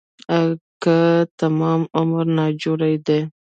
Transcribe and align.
اگه 0.39 0.99
تمام 1.41 1.81
عمر 1.97 2.25
ناجوړه 2.37 2.89
دی. 3.07 3.19